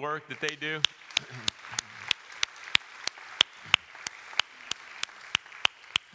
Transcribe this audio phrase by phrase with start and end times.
[0.00, 0.80] work that they do.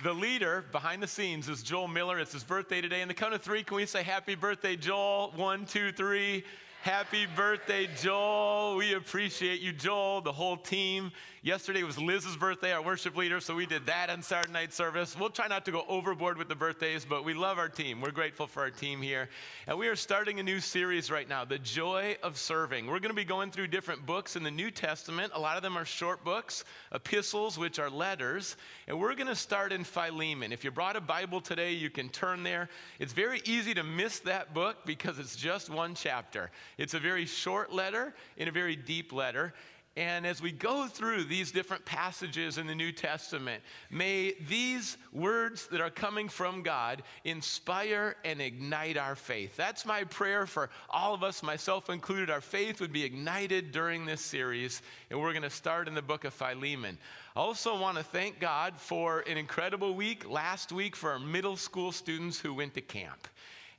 [0.03, 2.20] The leader behind the scenes is Joel Miller.
[2.20, 3.02] It's his birthday today.
[3.02, 5.31] In the count of three, can we say happy birthday, Joel?
[5.35, 6.43] One, two, three.
[6.81, 8.76] Happy birthday, Joel.
[8.76, 11.12] We appreciate you, Joel, the whole team.
[11.45, 15.16] Yesterday was Liz's birthday, our worship leader, so we did that on Saturday night service.
[15.16, 18.02] We'll try not to go overboard with the birthdays, but we love our team.
[18.02, 19.30] We're grateful for our team here.
[19.68, 22.88] And we are starting a new series right now, The Joy of Serving.
[22.88, 25.34] We're going to be going through different books in the New Testament.
[25.35, 28.57] A lot of them are short books, epistles, which are letters.
[28.88, 30.52] And we're going to start in Philemon.
[30.52, 32.70] If you brought a Bible today, you can turn there.
[32.98, 36.49] It's very easy to miss that book because it's just one chapter.
[36.80, 39.54] It's a very short letter and a very deep letter.
[39.98, 45.68] And as we go through these different passages in the New Testament, may these words
[45.68, 49.55] that are coming from God inspire and ignite our faith.
[49.55, 52.29] That's my prayer for all of us, myself included.
[52.29, 56.02] Our faith would be ignited during this series, and we're going to start in the
[56.02, 56.98] book of Philemon.
[57.34, 61.55] I also want to thank God for an incredible week last week for our middle
[61.55, 63.30] school students who went to camp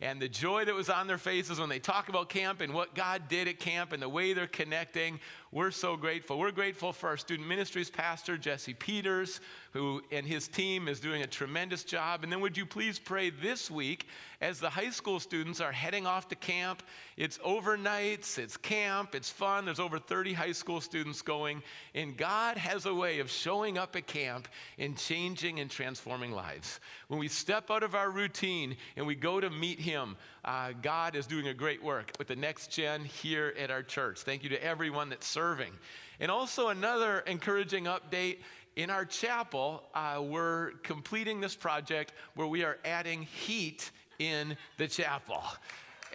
[0.01, 2.95] and the joy that was on their faces when they talk about camp and what
[2.95, 5.19] God did at camp and the way they're connecting.
[5.57, 6.39] We're so grateful.
[6.39, 9.41] We're grateful for our student ministries pastor, Jesse Peters,
[9.73, 12.23] who and his team is doing a tremendous job.
[12.23, 14.07] And then would you please pray this week
[14.43, 16.83] as the high school students are heading off to camp?
[17.17, 19.65] It's overnights, it's camp, it's fun.
[19.65, 21.63] There's over 30 high school students going.
[21.95, 26.81] And God has a way of showing up at camp and changing and transforming lives.
[27.09, 30.17] When we step out of our routine and we go to meet Him,
[30.47, 34.21] uh, God is doing a great work with the next gen here at our church.
[34.21, 35.73] Thank you to everyone that's serving.
[36.21, 38.39] And also, another encouraging update
[38.77, 44.87] in our chapel, uh, we're completing this project where we are adding heat in the
[44.87, 45.43] chapel.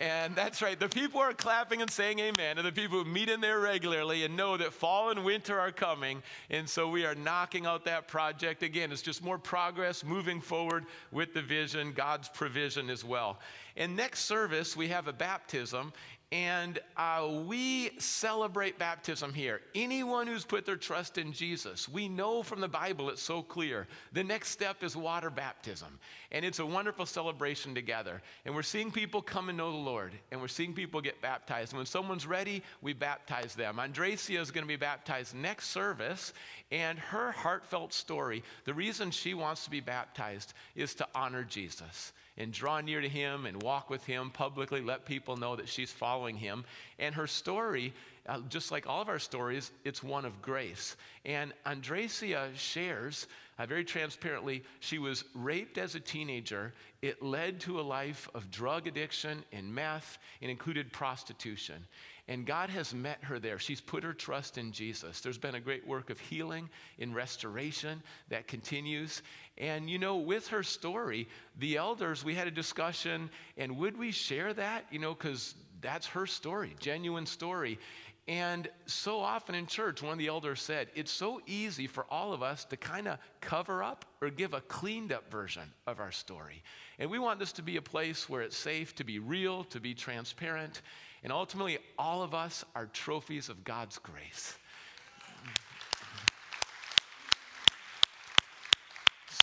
[0.01, 0.79] And that's right.
[0.79, 2.57] The people are clapping and saying amen.
[2.57, 5.71] And the people who meet in there regularly and know that fall and winter are
[5.71, 6.23] coming.
[6.49, 8.63] And so we are knocking out that project.
[8.63, 13.37] Again, it's just more progress moving forward with the vision, God's provision as well.
[13.77, 15.93] And next service, we have a baptism.
[16.31, 19.59] And uh, we celebrate baptism here.
[19.75, 23.85] Anyone who's put their trust in Jesus, we know from the Bible it's so clear.
[24.13, 25.99] The next step is water baptism.
[26.31, 28.21] And it's a wonderful celebration together.
[28.45, 31.73] And we're seeing people come and know the Lord, and we're seeing people get baptized.
[31.73, 33.75] And when someone's ready, we baptize them.
[33.75, 36.31] Andresia is going to be baptized next service,
[36.71, 42.13] and her heartfelt story, the reason she wants to be baptized is to honor Jesus
[42.37, 45.91] and draw near to him and walk with him publicly, let people know that she's
[45.91, 46.63] following him.
[46.99, 47.93] And her story,
[48.27, 50.95] uh, just like all of our stories, it's one of grace.
[51.25, 53.27] And Andresia shares
[53.61, 56.73] uh, very transparently she was raped as a teenager.
[57.01, 61.85] It led to a life of drug addiction and meth, and included prostitution.
[62.27, 63.59] And God has met her there.
[63.59, 65.21] She's put her trust in Jesus.
[65.21, 69.21] There's been a great work of healing in restoration that continues.
[69.57, 71.27] And you know, with her story,
[71.59, 74.85] the elders, we had a discussion, and would we share that?
[74.91, 77.79] You know, because that's her story, genuine story.
[78.27, 82.33] And so often in church, one of the elders said, it's so easy for all
[82.33, 86.11] of us to kind of cover up or give a cleaned up version of our
[86.11, 86.61] story.
[86.99, 89.79] And we want this to be a place where it's safe to be real, to
[89.79, 90.81] be transparent.
[91.23, 94.57] And ultimately, all of us are trophies of God's grace.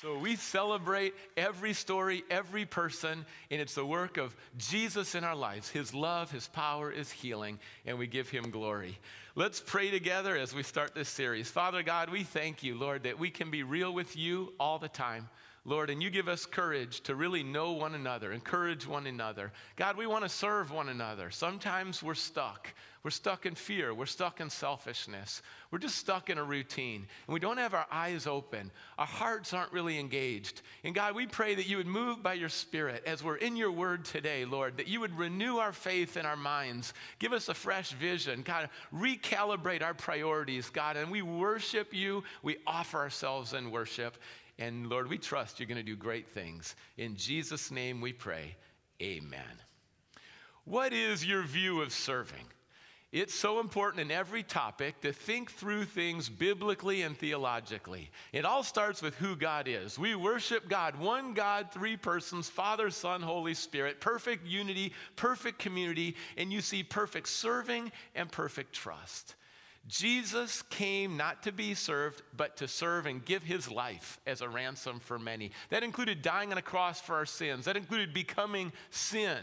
[0.01, 5.35] So we celebrate every story, every person, and it's the work of Jesus in our
[5.35, 5.71] lives.
[5.71, 8.97] His love, His power is healing, and we give Him glory.
[9.35, 11.51] Let's pray together as we start this series.
[11.51, 14.89] Father God, we thank you, Lord, that we can be real with you all the
[14.89, 15.29] time.
[15.69, 19.53] Lord, and you give us courage to really know one another, encourage one another.
[19.77, 21.31] God, we want to serve one another.
[21.31, 22.73] Sometimes we're stuck.
[23.05, 23.93] We're stuck in fear.
[23.93, 25.43] We're stuck in selfishness.
[25.71, 27.07] We're just stuck in a routine.
[27.27, 28.71] And we don't have our eyes open.
[28.99, 30.63] Our hearts aren't really engaged.
[30.85, 33.71] And God, we pray that you would move by your Spirit as we're in your
[33.71, 36.93] word today, Lord, that you would renew our faith in our minds.
[37.19, 38.43] Give us a fresh vision.
[38.43, 40.97] God, recalibrate our priorities, God.
[40.97, 42.25] And we worship you.
[42.43, 44.17] We offer ourselves in worship.
[44.59, 46.75] And Lord, we trust you're going to do great things.
[46.97, 48.57] In Jesus' name we pray.
[49.01, 49.63] Amen.
[50.65, 52.45] What is your view of serving?
[53.11, 58.11] It's so important in every topic to think through things biblically and theologically.
[58.35, 59.99] It all starts with who God is.
[59.99, 66.17] We worship God, one God, three persons Father, Son, Holy Spirit, perfect unity, perfect community,
[66.37, 69.37] and you see perfect serving and perfect trust.
[69.87, 74.49] Jesus came not to be served, but to serve and give his life as a
[74.49, 75.51] ransom for many.
[75.71, 79.39] That included dying on a cross for our sins, that included becoming sin,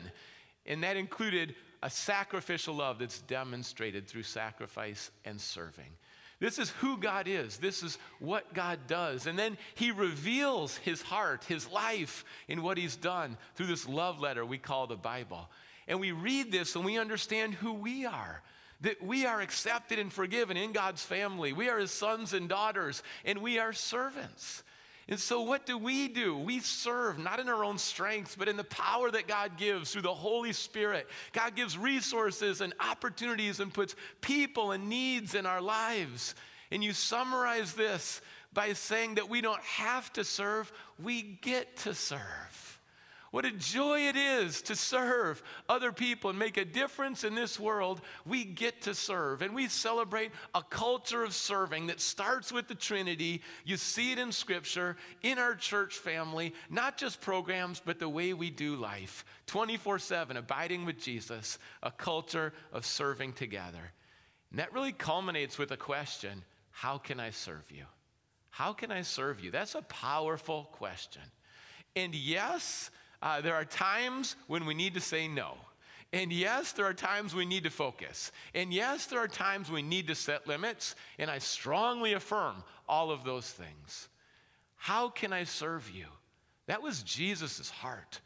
[0.66, 5.92] and that included a sacrificial love that's demonstrated through sacrifice and serving.
[6.40, 7.58] This is who God is.
[7.58, 9.26] This is what God does.
[9.26, 14.20] And then he reveals his heart, his life, in what he's done through this love
[14.20, 15.50] letter we call the Bible.
[15.88, 18.42] And we read this and we understand who we are.
[18.82, 21.54] That we are accepted and forgiven in God's family.
[21.54, 24.64] We are his sons and daughters, and we are servants.
[25.08, 26.36] And so, what do we do?
[26.36, 30.02] We serve not in our own strength, but in the power that God gives through
[30.02, 31.08] the Holy Spirit.
[31.32, 36.34] God gives resources and opportunities and puts people and needs in our lives.
[36.72, 38.20] And you summarize this
[38.52, 42.65] by saying that we don't have to serve, we get to serve.
[43.36, 47.60] What a joy it is to serve other people and make a difference in this
[47.60, 48.00] world.
[48.26, 49.42] We get to serve.
[49.42, 53.42] And we celebrate a culture of serving that starts with the Trinity.
[53.66, 58.32] You see it in Scripture, in our church family, not just programs, but the way
[58.32, 63.92] we do life 24 7, abiding with Jesus, a culture of serving together.
[64.52, 66.42] And that really culminates with a question
[66.72, 67.84] How can I serve you?
[68.50, 69.52] How can I serve you?
[69.52, 71.24] That's a powerful question.
[71.98, 72.92] And yes,
[73.26, 75.56] uh, there are times when we need to say no.
[76.14, 78.32] And yes, there are times we need to focus.
[78.54, 80.96] And yes, there are times we need to set limits.
[81.18, 84.10] And I strongly affirm all of those things.
[84.76, 86.06] How can I serve you?
[86.68, 88.22] That was Jesus' heart.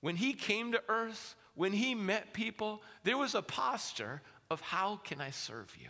[0.00, 4.96] When he came to earth, when he met people, there was a posture of how
[4.96, 5.88] can I serve you?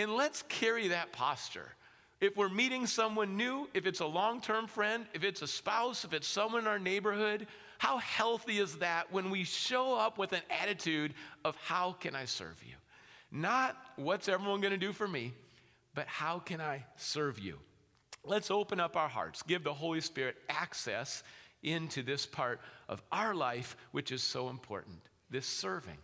[0.00, 1.72] And let's carry that posture
[2.24, 6.04] if we're meeting someone new, if it's a long term friend, if it's a spouse,
[6.04, 7.46] if it's someone in our neighborhood,
[7.78, 12.24] how healthy is that when we show up with an attitude of how can I
[12.24, 12.74] serve you?
[13.30, 15.32] Not what's everyone going to do for me,
[15.94, 17.58] but how can I serve you?
[18.24, 21.22] Let's open up our hearts, give the Holy Spirit access
[21.62, 24.98] into this part of our life, which is so important
[25.30, 25.98] this serving.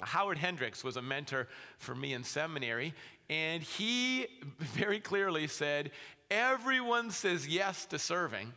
[0.00, 1.48] Howard Hendricks was a mentor
[1.78, 2.94] for me in seminary,
[3.28, 4.26] and he
[4.58, 5.90] very clearly said,
[6.30, 8.52] Everyone says yes to serving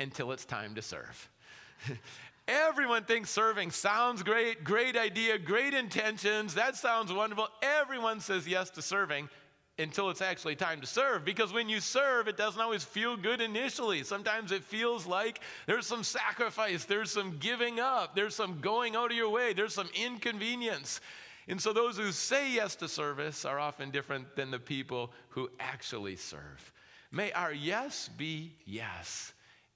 [0.00, 1.28] until it's time to serve.
[2.48, 6.54] Everyone thinks serving sounds great, great idea, great intentions.
[6.54, 7.48] That sounds wonderful.
[7.62, 9.28] Everyone says yes to serving
[9.78, 11.24] until it's actually time to serve.
[11.24, 14.02] Because when you serve, it doesn't always feel good initially.
[14.02, 19.10] Sometimes it feels like there's some sacrifice, there's some giving up, there's some going out
[19.10, 21.00] of your way, there's some inconvenience.
[21.46, 25.50] And so those who say yes to service are often different than the people who
[25.60, 26.72] actually serve.
[27.10, 29.32] May our yes be yes.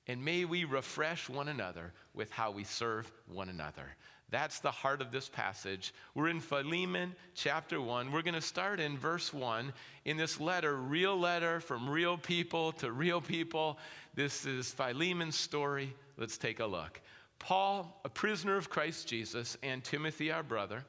[0.08, 3.84] And may we refresh one another with how we serve one another.
[4.30, 5.92] That's the heart of this passage.
[6.14, 8.10] We're in Philemon chapter 1.
[8.10, 9.72] We're going to start in verse 1
[10.06, 13.78] in this letter, real letter from real people to real people.
[14.14, 15.94] This is Philemon's story.
[16.16, 17.00] Let's take a look.
[17.38, 20.84] Paul, a prisoner of Christ Jesus, and Timothy, our brother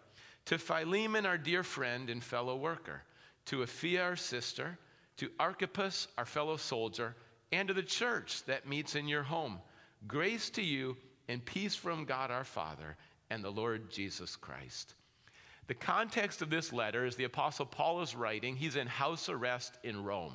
[0.46, 3.02] to Philemon, our dear friend and fellow worker,
[3.46, 4.78] to Apphia, our sister,
[5.18, 7.16] to Archippus, our fellow soldier,
[7.54, 9.60] and to the church that meets in your home.
[10.08, 12.98] Grace to you and peace from God our Father
[13.30, 14.96] and the Lord Jesus Christ.
[15.68, 18.56] The context of this letter is the Apostle Paul is writing.
[18.56, 20.34] He's in house arrest in Rome.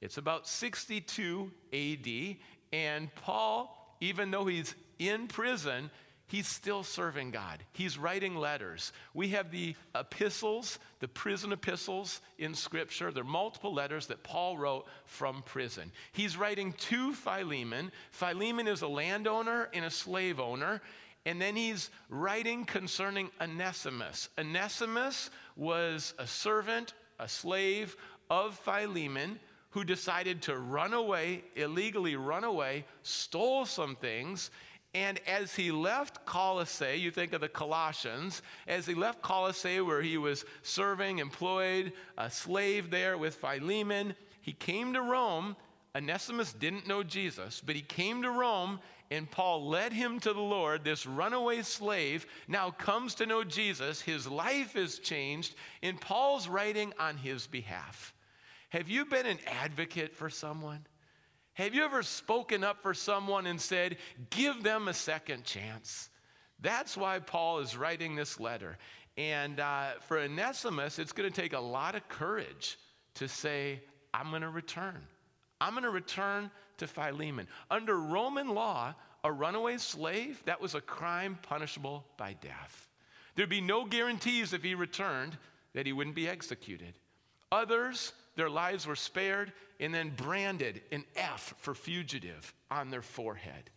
[0.00, 2.36] It's about 62 AD,
[2.72, 5.88] and Paul, even though he's in prison,
[6.30, 7.58] he's still serving God.
[7.72, 8.92] He's writing letters.
[9.14, 13.10] We have the epistles, the prison epistles in Scripture.
[13.10, 15.90] There are multiple letters that Paul wrote from prison.
[16.12, 17.90] He's writing to Philemon.
[18.12, 20.80] Philemon is a landowner and a slave owner.
[21.26, 24.28] And then he's writing concerning Onesimus.
[24.38, 27.96] Onesimus was a servant, a slave
[28.30, 34.50] of Philemon who decided to run away, illegally run away, stole some things,
[34.92, 40.02] and as he left Colossae, you think of the Colossians, as he left Colossae, where
[40.02, 45.54] he was serving, employed, a slave there with Philemon, he came to Rome.
[45.94, 48.80] Onesimus didn't know Jesus, but he came to Rome,
[49.12, 50.82] and Paul led him to the Lord.
[50.82, 54.00] This runaway slave now comes to know Jesus.
[54.00, 55.54] His life is changed,
[55.84, 58.12] and Paul's writing on his behalf.
[58.70, 60.86] Have you been an advocate for someone?
[61.60, 63.98] Have you ever spoken up for someone and said,
[64.30, 66.08] give them a second chance?
[66.62, 68.78] That's why Paul is writing this letter.
[69.18, 72.78] And uh, for Onesimus, it's going to take a lot of courage
[73.16, 73.82] to say,
[74.14, 75.02] I'm going to return.
[75.60, 77.46] I'm going to return to Philemon.
[77.70, 82.88] Under Roman law, a runaway slave, that was a crime punishable by death.
[83.34, 85.36] There'd be no guarantees if he returned
[85.74, 86.94] that he wouldn't be executed.
[87.52, 93.70] Others, their lives were spared and then branded an F for fugitive on their forehead.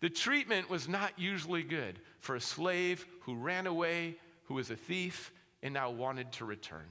[0.00, 4.76] The treatment was not usually good for a slave who ran away, who was a
[4.76, 6.86] thief and now wanted to return.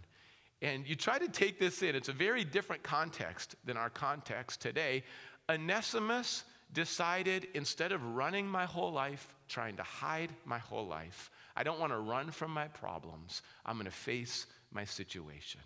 [0.62, 4.62] And you try to take this in, it's a very different context than our context
[4.62, 5.04] today.
[5.50, 11.64] Onesimus decided instead of running my whole life, trying to hide my whole life, I
[11.64, 13.42] don't want to run from my problems.
[13.66, 15.62] I'm going to face my situation.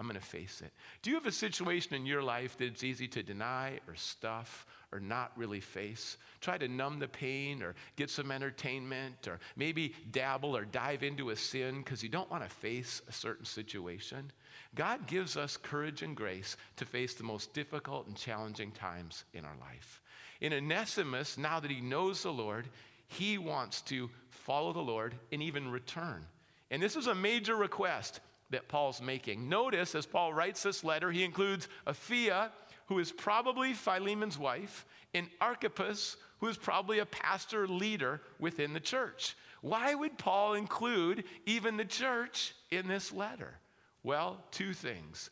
[0.00, 0.72] I'm going to face it.
[1.02, 4.66] Do you have a situation in your life that it's easy to deny or stuff
[4.92, 6.16] or not really face?
[6.40, 11.28] Try to numb the pain or get some entertainment or maybe dabble or dive into
[11.28, 14.32] a sin because you don't want to face a certain situation.
[14.74, 19.44] God gives us courage and grace to face the most difficult and challenging times in
[19.44, 20.00] our life.
[20.40, 22.70] In Onesimus, now that he knows the Lord,
[23.06, 26.24] he wants to follow the Lord and even return.
[26.70, 29.48] And this is a major request that Paul's making.
[29.48, 32.50] Notice as Paul writes this letter, he includes Apphia,
[32.86, 38.80] who is probably Philemon's wife, and Archippus, who is probably a pastor leader within the
[38.80, 39.36] church.
[39.60, 43.58] Why would Paul include even the church in this letter?
[44.02, 45.30] Well, two things.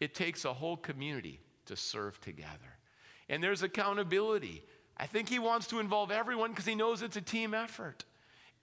[0.00, 2.78] It takes a whole community to serve together,
[3.28, 4.62] and there's accountability.
[4.96, 8.04] I think he wants to involve everyone because he knows it's a team effort.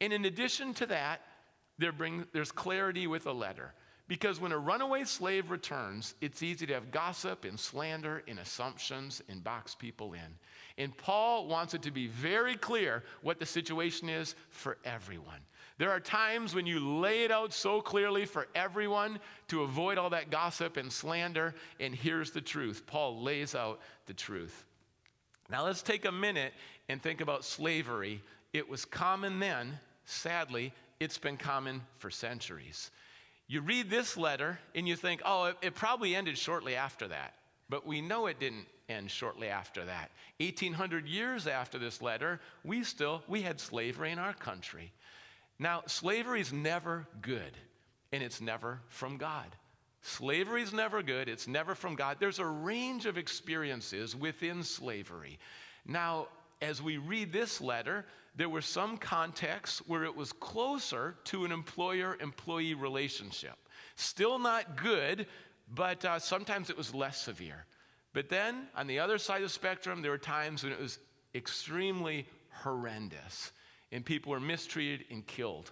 [0.01, 1.21] And in addition to that,
[1.77, 3.73] there bring, there's clarity with a letter.
[4.07, 9.21] Because when a runaway slave returns, it's easy to have gossip and slander and assumptions
[9.27, 10.37] and box people in.
[10.77, 15.41] And Paul wants it to be very clear what the situation is for everyone.
[15.77, 20.09] There are times when you lay it out so clearly for everyone to avoid all
[20.11, 22.83] that gossip and slander, and here's the truth.
[22.87, 24.65] Paul lays out the truth.
[25.49, 26.53] Now let's take a minute
[26.89, 28.21] and think about slavery.
[28.53, 32.89] It was common then, sadly, it's been common for centuries.
[33.47, 37.33] You read this letter and you think, oh, it, it, probably ended shortly after that.
[37.69, 40.11] But we know it didn't end shortly after that.
[40.39, 44.91] 1800 years after this letter, we still we had slavery in our country.
[45.59, 47.57] Now, slavery is never good,
[48.11, 49.55] and it's never from God.
[50.01, 52.17] Slavery is never good, it's never from God.
[52.19, 55.39] There's a range of experiences within slavery.
[55.85, 56.27] Now,
[56.61, 61.51] as we read this letter, there were some contexts where it was closer to an
[61.51, 63.55] employer employee relationship.
[63.95, 65.27] Still not good,
[65.73, 67.65] but uh, sometimes it was less severe.
[68.13, 70.99] But then on the other side of the spectrum, there were times when it was
[71.35, 73.51] extremely horrendous
[73.91, 75.71] and people were mistreated and killed.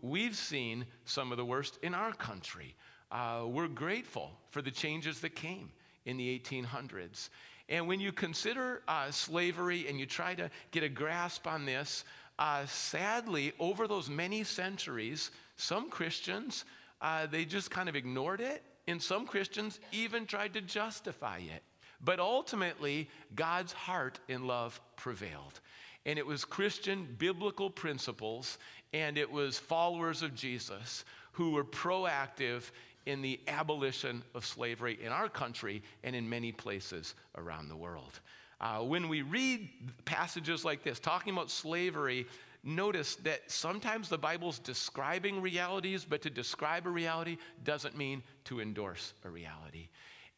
[0.00, 2.74] We've seen some of the worst in our country.
[3.10, 5.70] Uh, we're grateful for the changes that came
[6.04, 7.28] in the 1800s.
[7.68, 12.04] And when you consider uh, slavery and you try to get a grasp on this,
[12.38, 16.64] uh, sadly, over those many centuries, some Christians,
[17.00, 21.62] uh, they just kind of ignored it, and some Christians even tried to justify it.
[22.00, 25.60] But ultimately, God's heart and love prevailed.
[26.04, 28.58] And it was Christian biblical principles,
[28.92, 32.70] and it was followers of Jesus who were proactive
[33.06, 38.20] in the abolition of slavery in our country and in many places around the world.
[38.60, 39.68] Uh, when we read
[40.04, 42.26] passages like this, talking about slavery,
[42.64, 48.60] notice that sometimes the Bible's describing realities, but to describe a reality doesn't mean to
[48.60, 49.88] endorse a reality.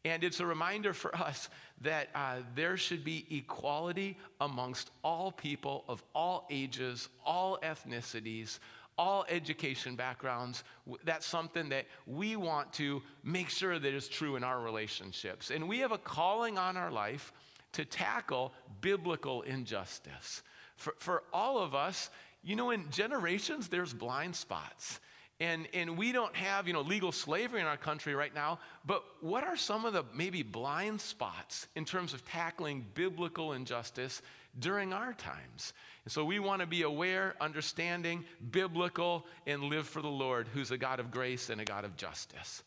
[0.05, 1.49] And it's a reminder for us
[1.81, 8.59] that uh, there should be equality amongst all people of all ages, all ethnicities,
[8.99, 10.65] all education backgrounds.
[11.05, 15.51] That's something that we want to make sure that is true in our relationships.
[15.51, 17.33] And we have a calling on our life
[17.73, 20.43] to tackle biblical injustice.
[20.77, 22.11] For, for all of us,
[22.43, 25.01] you know, in generations, there's blind spots.
[25.41, 29.05] And, and we don't have, you know, legal slavery in our country right now, but
[29.21, 34.21] what are some of the maybe blind spots in terms of tackling biblical injustice
[34.59, 35.75] during our times?
[36.05, 40.73] And so we want to be aware, understanding, biblical, and live for the Lord, who's
[40.73, 42.65] a God of grace and a God of justice.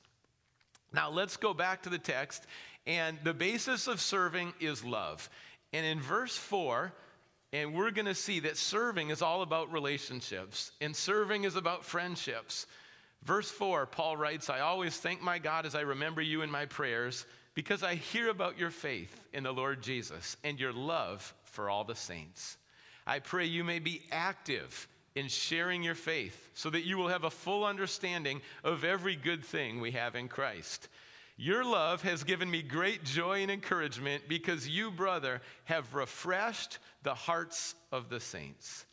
[0.93, 2.45] Now let's go back to the text,
[2.87, 5.29] and the basis of serving is love.
[5.73, 6.93] And in verse 4,
[7.53, 11.85] and we're going to see that serving is all about relationships, and serving is about
[11.85, 12.65] friendships.
[13.23, 16.65] Verse 4, Paul writes, I always thank my God as I remember you in my
[16.65, 21.69] prayers, because I hear about your faith in the Lord Jesus and your love for
[21.69, 22.57] all the saints.
[23.05, 27.25] I pray you may be active in sharing your faith so that you will have
[27.25, 30.87] a full understanding of every good thing we have in Christ.
[31.41, 37.15] Your love has given me great joy and encouragement because you, brother, have refreshed the
[37.15, 38.85] hearts of the saints.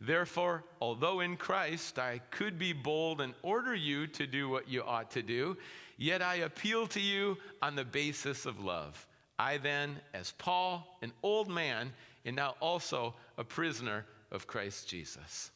[0.00, 4.84] Therefore, although in Christ I could be bold and order you to do what you
[4.84, 5.56] ought to do,
[5.96, 9.04] yet I appeal to you on the basis of love.
[9.36, 11.92] I then, as Paul, an old man,
[12.24, 15.50] and now also a prisoner of Christ Jesus.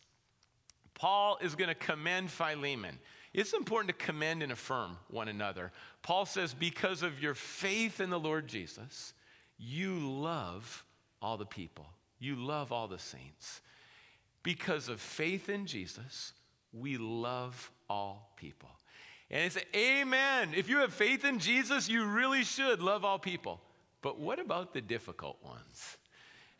[0.94, 2.98] Paul is going to commend Philemon.
[3.34, 5.72] It's important to commend and affirm one another.
[6.02, 9.14] Paul says, Because of your faith in the Lord Jesus,
[9.58, 10.84] you love
[11.20, 11.86] all the people,
[12.18, 13.60] you love all the saints.
[14.42, 16.32] Because of faith in Jesus,
[16.72, 18.70] we love all people.
[19.30, 20.52] And it's amen.
[20.54, 23.60] If you have faith in Jesus, you really should love all people.
[24.02, 25.96] But what about the difficult ones?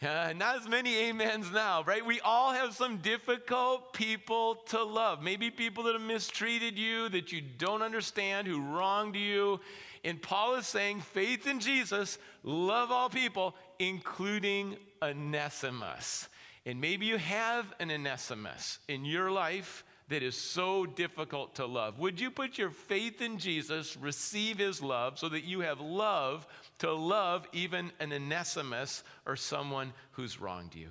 [0.03, 2.05] Uh, not as many amens now, right?
[2.05, 5.23] We all have some difficult people to love.
[5.23, 9.61] Maybe people that have mistreated you, that you don't understand, who wronged you.
[10.05, 16.29] And Paul is saying, faith in Jesus, love all people, including Onesimus.
[16.67, 21.99] And maybe you have an Onesimus in your life that is so difficult to love.
[21.99, 26.47] Would you put your faith in Jesus, receive his love, so that you have love
[26.81, 30.89] to love even an Onesimus or someone who's wronged you?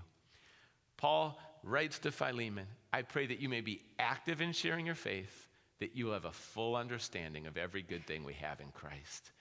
[0.98, 5.48] Paul writes to Philemon I pray that you may be active in sharing your faith,
[5.80, 9.32] that you have a full understanding of every good thing we have in Christ.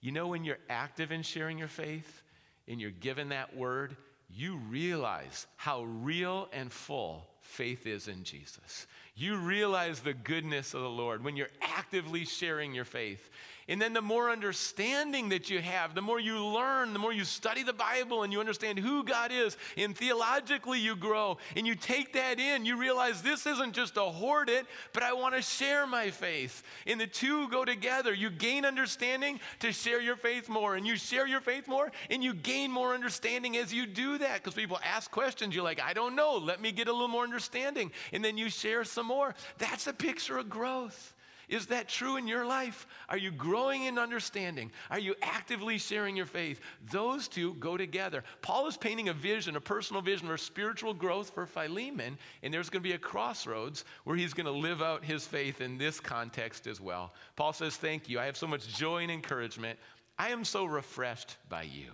[0.00, 2.24] You know, when you're active in sharing your faith
[2.66, 3.96] and you're given that word,
[4.28, 8.86] you realize how real and full faith is in Jesus.
[9.14, 13.30] You realize the goodness of the Lord when you're actively sharing your faith.
[13.70, 17.24] And then the more understanding that you have, the more you learn, the more you
[17.24, 21.76] study the Bible and you understand who God is, and theologically you grow and you
[21.76, 22.66] take that in.
[22.66, 26.64] You realize this isn't just to hoard it, but I want to share my faith.
[26.84, 28.12] And the two go together.
[28.12, 32.24] You gain understanding to share your faith more, and you share your faith more, and
[32.24, 34.42] you gain more understanding as you do that.
[34.42, 37.22] Because people ask questions, you're like, I don't know, let me get a little more
[37.22, 37.92] understanding.
[38.12, 39.36] And then you share some more.
[39.58, 41.14] That's a picture of growth.
[41.50, 42.86] Is that true in your life?
[43.08, 44.70] Are you growing in understanding?
[44.88, 46.60] Are you actively sharing your faith?
[46.92, 48.22] Those two go together.
[48.40, 52.70] Paul is painting a vision, a personal vision for spiritual growth for Philemon, and there's
[52.70, 55.98] going to be a crossroads where he's going to live out his faith in this
[55.98, 57.12] context as well.
[57.34, 58.20] Paul says, Thank you.
[58.20, 59.76] I have so much joy and encouragement.
[60.16, 61.90] I am so refreshed by you.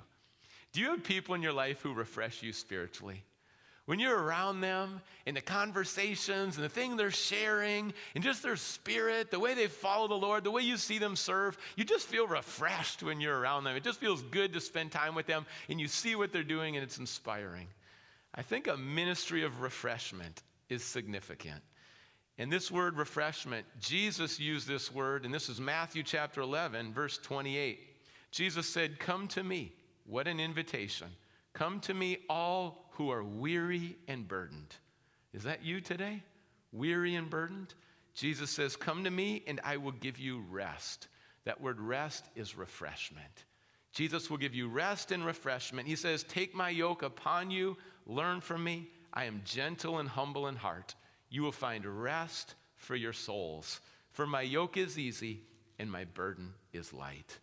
[0.73, 3.25] Do you have people in your life who refresh you spiritually?
[3.87, 8.57] When you're around them and the conversations and the thing they're sharing and just their
[8.57, 12.07] spirit, the way they follow the Lord, the way you see them serve, you just
[12.07, 13.77] feel refreshed when you're around them.
[13.77, 16.77] It just feels good to spend time with them and you see what they're doing
[16.77, 17.69] and it's inspiring.
[18.35, 21.63] I think a ministry of refreshment is significant.
[22.39, 27.17] And this word refreshment, Jesus used this word, and this is Matthew chapter 11, verse
[27.19, 27.81] 28.
[28.31, 29.73] Jesus said, Come to me.
[30.05, 31.09] What an invitation.
[31.55, 34.75] Come to me, all who are weary and burdened.
[35.33, 36.23] Is that you today?
[36.73, 37.75] Weary and burdened?
[38.15, 41.09] Jesus says, Come to me and I will give you rest.
[41.45, 43.45] That word rest is refreshment.
[43.93, 45.87] Jesus will give you rest and refreshment.
[45.87, 48.89] He says, Take my yoke upon you, learn from me.
[49.13, 50.95] I am gentle and humble in heart.
[51.31, 53.81] You will find rest for your souls.
[54.13, 55.43] For my yoke is easy
[55.79, 57.39] and my burden is light.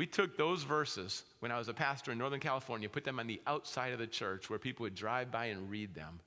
[0.00, 3.26] We took those verses when I was a pastor in Northern California, put them on
[3.26, 6.20] the outside of the church where people would drive by and read them.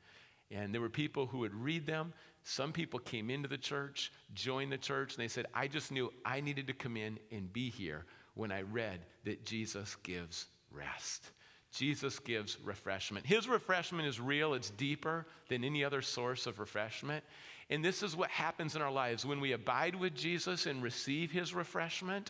[0.52, 2.14] And there were people who would read them.
[2.44, 6.14] Some people came into the church, joined the church, and they said, I just knew
[6.24, 8.06] I needed to come in and be here
[8.36, 11.32] when I read that Jesus gives rest.
[11.72, 13.26] Jesus gives refreshment.
[13.26, 17.24] His refreshment is real, it's deeper than any other source of refreshment.
[17.72, 19.26] And this is what happens in our lives.
[19.26, 22.30] When we abide with Jesus and receive his refreshment,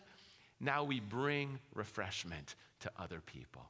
[0.59, 3.63] now we bring refreshment to other people.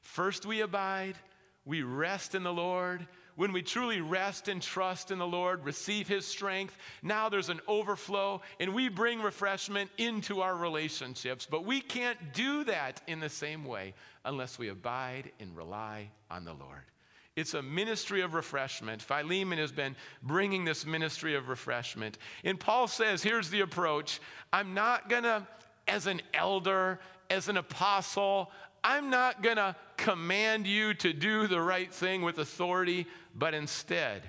[0.00, 1.16] First, we abide,
[1.64, 3.06] we rest in the Lord.
[3.34, 7.60] When we truly rest and trust in the Lord, receive His strength, now there's an
[7.66, 11.46] overflow and we bring refreshment into our relationships.
[11.50, 16.44] But we can't do that in the same way unless we abide and rely on
[16.44, 16.82] the Lord.
[17.34, 19.00] It's a ministry of refreshment.
[19.00, 22.18] Philemon has been bringing this ministry of refreshment.
[22.44, 24.20] And Paul says, here's the approach
[24.52, 25.46] I'm not going to
[25.86, 26.98] as an elder,
[27.30, 28.50] as an apostle,
[28.84, 34.22] I'm not going to command you to do the right thing with authority, but instead,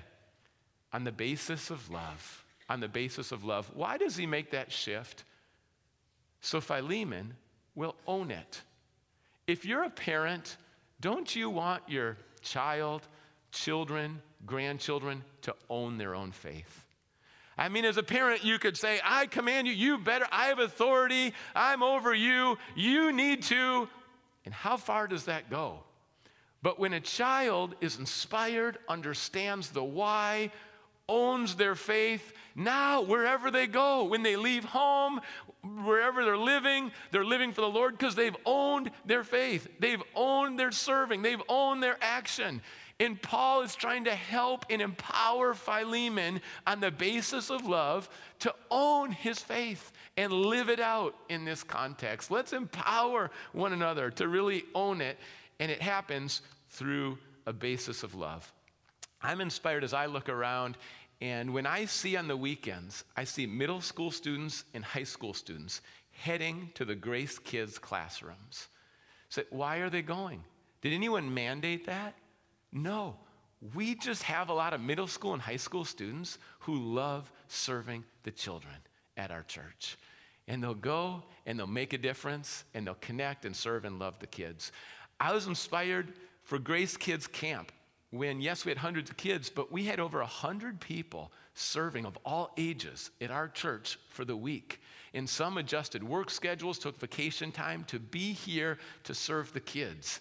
[0.92, 3.70] on the basis of love, on the basis of love.
[3.74, 5.24] Why does he make that shift?
[6.40, 7.34] So Philemon
[7.74, 8.62] will own it.
[9.46, 10.56] If you're a parent,
[11.00, 13.02] don't you want your child,
[13.50, 16.83] children, grandchildren to own their own faith?
[17.56, 20.58] I mean, as a parent, you could say, I command you, you better, I have
[20.58, 23.88] authority, I'm over you, you need to.
[24.44, 25.78] And how far does that go?
[26.62, 30.50] But when a child is inspired, understands the why,
[31.08, 35.20] owns their faith, now wherever they go, when they leave home,
[35.84, 39.68] wherever they're living, they're living for the Lord because they've owned their faith.
[39.78, 41.22] They've owned their serving.
[41.22, 42.62] They've owned their action.
[43.00, 48.08] And Paul is trying to help and empower Philemon on the basis of love
[48.40, 52.30] to own his faith and live it out in this context.
[52.30, 55.18] Let's empower one another to really own it,
[55.58, 58.52] and it happens through a basis of love.
[59.20, 60.76] I'm inspired as I look around,
[61.20, 65.34] and when I see on the weekends, I see middle school students and high school
[65.34, 65.80] students
[66.12, 68.68] heading to the Grace Kids classrooms.
[69.30, 70.44] So, why are they going?
[70.80, 72.14] Did anyone mandate that?
[72.74, 73.16] No.
[73.74, 78.04] We just have a lot of middle school and high school students who love serving
[78.24, 78.74] the children
[79.16, 79.96] at our church.
[80.48, 84.18] And they'll go and they'll make a difference and they'll connect and serve and love
[84.18, 84.72] the kids.
[85.18, 87.72] I was inspired for Grace Kids Camp
[88.10, 92.18] when, yes, we had hundreds of kids, but we had over 100 people serving of
[92.24, 94.80] all ages at our church for the week.
[95.14, 100.20] And some adjusted work schedules, took vacation time to be here to serve the kids.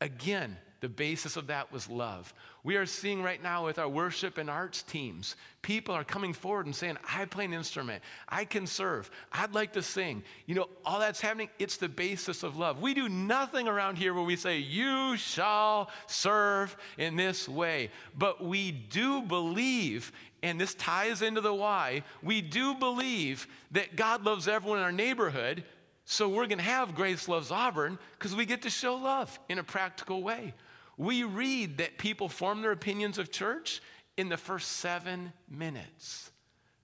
[0.00, 2.32] Again, the basis of that was love.
[2.62, 6.66] We are seeing right now with our worship and arts teams, people are coming forward
[6.66, 10.22] and saying, I play an instrument, I can serve, I'd like to sing.
[10.46, 12.80] You know, all that's happening, it's the basis of love.
[12.80, 17.90] We do nothing around here where we say, You shall serve in this way.
[18.16, 20.12] But we do believe
[20.42, 24.92] and this ties into the why, we do believe that God loves everyone in our
[24.92, 25.64] neighborhood,
[26.04, 29.58] so we're going to have Grace Loves Auburn because we get to show love in
[29.58, 30.54] a practical way.
[30.98, 33.80] We read that people form their opinions of church
[34.16, 36.30] in the first seven minutes.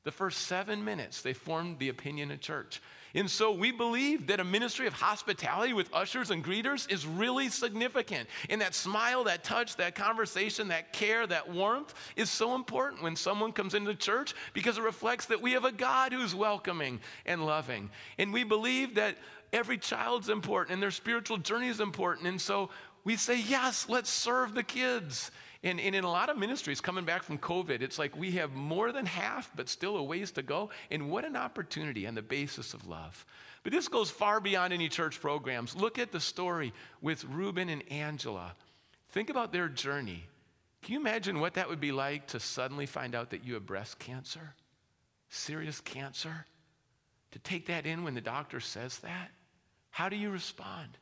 [0.04, 2.80] The first seven minutes, they formed the opinion of church.
[3.14, 7.48] And so we believe that a ministry of hospitality with ushers and greeters is really
[7.48, 8.28] significant.
[8.50, 13.16] And that smile, that touch, that conversation, that care, that warmth is so important when
[13.16, 17.46] someone comes into church because it reflects that we have a God who's welcoming and
[17.46, 17.88] loving.
[18.18, 19.16] And we believe that
[19.52, 22.26] every child's important and their spiritual journey is important.
[22.26, 22.68] And so
[23.04, 25.30] we say, yes, let's serve the kids.
[25.62, 28.52] And, and, in a lot of ministries coming back from COVID, it's like we have
[28.52, 30.70] more than half, but still a ways to go.
[30.90, 33.24] And what an opportunity on the basis of love.
[33.62, 35.74] But this goes far beyond any church programs.
[35.74, 38.54] Look at the story with Reuben and Angela.
[39.08, 40.24] Think about their journey.
[40.82, 43.64] Can you imagine what that would be like to suddenly find out that you have
[43.64, 44.54] breast cancer?
[45.30, 46.44] Serious cancer?
[47.30, 49.30] To take that in when the doctor says that?
[49.90, 50.98] How do you respond?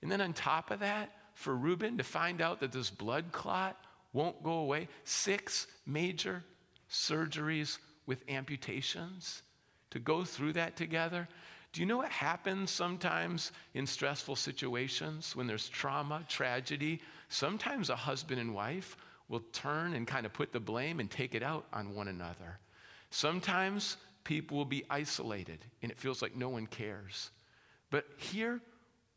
[0.00, 3.82] And then on top of that, for Reuben to find out that this blood clot
[4.12, 4.88] won't go away.
[5.04, 6.44] Six major
[6.90, 9.42] surgeries with amputations
[9.90, 11.26] to go through that together.
[11.72, 17.00] Do you know what happens sometimes in stressful situations when there's trauma, tragedy?
[17.30, 18.98] Sometimes a husband and wife
[19.28, 22.58] will turn and kind of put the blame and take it out on one another.
[23.10, 27.30] Sometimes people will be isolated and it feels like no one cares.
[27.88, 28.60] But here,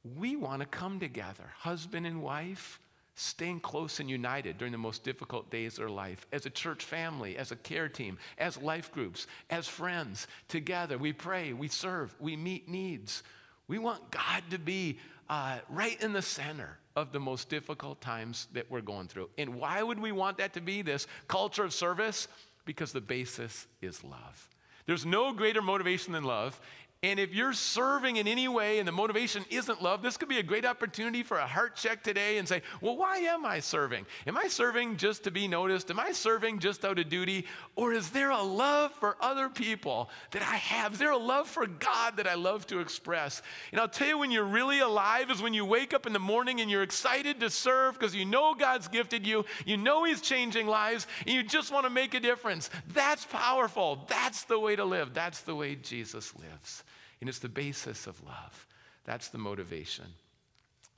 [0.03, 2.79] we want to come together, husband and wife,
[3.15, 6.83] staying close and united during the most difficult days of their life, as a church
[6.83, 10.97] family, as a care team, as life groups, as friends, together.
[10.97, 13.23] We pray, we serve, we meet needs.
[13.67, 18.47] We want God to be uh, right in the center of the most difficult times
[18.53, 19.29] that we're going through.
[19.37, 22.27] And why would we want that to be this culture of service?
[22.65, 24.49] Because the basis is love.
[24.85, 26.59] There's no greater motivation than love.
[27.03, 30.39] And if you're serving in any way and the motivation isn't love, this could be
[30.39, 34.05] a great opportunity for a heart check today and say, well, why am I serving?
[34.25, 35.91] Am I serving just to be noticed?
[35.91, 37.45] Am I serving just out of duty?
[37.75, 40.93] Or is there a love for other people that I have?
[40.93, 43.41] Is there a love for God that I love to express?
[43.73, 46.19] And I'll tell you when you're really alive is when you wake up in the
[46.19, 50.21] morning and you're excited to serve because you know God's gifted you, you know He's
[50.21, 52.69] changing lives, and you just want to make a difference.
[52.93, 54.05] That's powerful.
[54.07, 55.13] That's the way to live.
[55.13, 56.85] That's the way Jesus lives.
[57.23, 58.67] And it's the basis of love.
[59.05, 60.03] That's the motivation.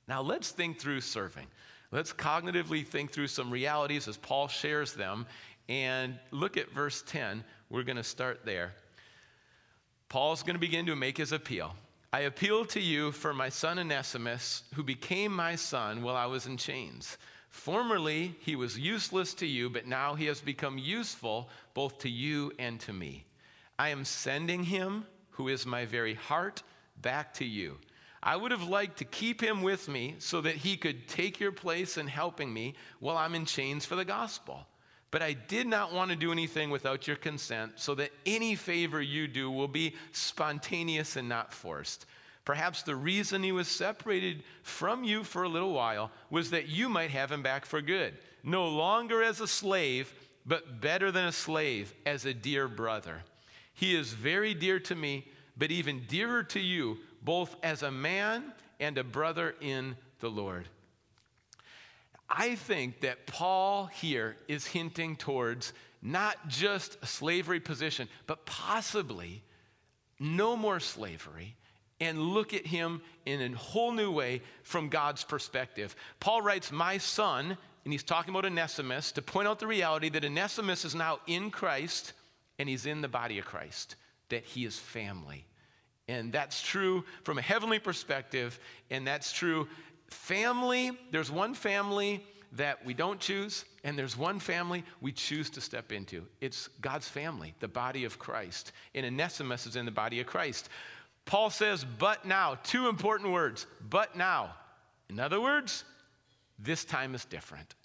[0.08, 1.46] Now let's think through serving.
[1.92, 5.28] Let's cognitively think through some realities as Paul shares them.
[5.70, 7.44] And look at verse 10.
[7.70, 8.74] We're going to start there.
[10.10, 11.76] Paul's going to begin to make his appeal.
[12.12, 16.48] I appeal to you for my son Onesimus, who became my son while I was
[16.48, 17.20] in chains.
[17.50, 22.52] Formerly, he was useless to you, but now he has become useful both to you
[22.58, 23.26] and to me.
[23.78, 26.63] I am sending him who is my very heart,
[27.02, 27.78] back to you.
[28.24, 31.52] I would have liked to keep him with me so that he could take your
[31.52, 34.65] place in helping me while I'm in chains for the gospel.
[35.12, 39.02] But I did not want to do anything without your consent, so that any favor
[39.02, 42.06] you do will be spontaneous and not forced.
[42.45, 46.89] Perhaps the reason he was separated from you for a little while was that you
[46.89, 50.13] might have him back for good, no longer as a slave,
[50.45, 53.24] but better than a slave, as a dear brother.
[53.76, 58.54] He is very dear to me, but even dearer to you, both as a man
[58.80, 60.68] and a brother in the Lord.
[62.30, 69.44] I think that Paul here is hinting towards not just a slavery position, but possibly
[70.20, 71.56] no more slavery
[72.00, 75.96] and look at him in a whole new way from God's perspective.
[76.20, 80.26] Paul writes, My son, and he's talking about Onesimus to point out the reality that
[80.26, 82.14] Onesimus is now in Christ
[82.60, 83.96] and he's in the body of Christ,
[84.30, 85.46] that he is family.
[86.08, 89.68] And that's true from a heavenly perspective, and that's true.
[90.10, 95.62] Family, there's one family that we don't choose, and there's one family we choose to
[95.62, 96.26] step into.
[96.41, 98.72] It's God's family, the body of Christ.
[98.94, 100.70] And Onesimus is in the body of Christ.
[101.26, 104.52] Paul says, but now, two important words, but now.
[105.10, 105.84] In other words,
[106.60, 107.76] this time is different.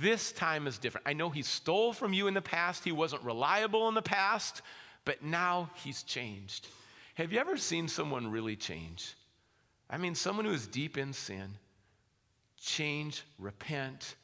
[0.00, 1.06] This time is different.
[1.06, 4.62] I know he stole from you in the past, he wasn't reliable in the past,
[5.04, 6.66] but now he's changed.
[7.14, 9.14] Have you ever seen someone really change?
[9.88, 11.56] I mean, someone who is deep in sin,
[12.60, 14.16] change, repent,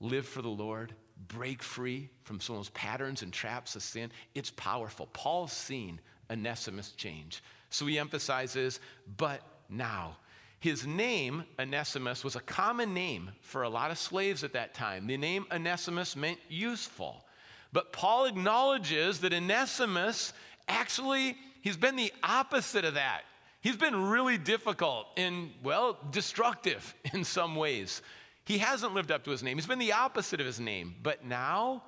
[0.00, 0.92] live for the Lord,
[1.28, 4.10] break free from some of those patterns and traps of sin.
[4.34, 5.08] It's powerful.
[5.12, 7.42] Paul's seen Onesimus change.
[7.70, 8.80] So he emphasizes,
[9.16, 10.16] but now.
[10.58, 15.06] His name, Onesimus, was a common name for a lot of slaves at that time.
[15.06, 17.24] The name Onesimus meant useful.
[17.72, 20.32] But Paul acknowledges that Onesimus
[20.68, 23.22] actually, he's been the opposite of that.
[23.60, 28.00] He's been really difficult and, well, destructive in some ways.
[28.44, 29.58] He hasn't lived up to his name.
[29.58, 30.94] He's been the opposite of his name.
[31.02, 31.82] But now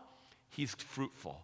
[0.50, 1.40] he's fruitful,